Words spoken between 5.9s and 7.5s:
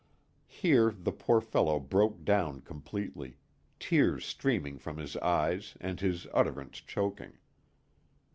his utterance choking.